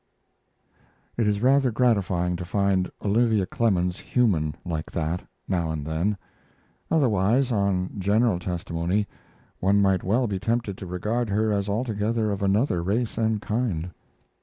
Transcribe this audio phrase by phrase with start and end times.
[1.15, 6.17] It is rather gratifying to find Olivia Clemens human, like that, now and then.
[6.89, 9.05] Otherwise, on general testimony,
[9.59, 13.91] one might well be tempted to regard her as altogether of another race and kind.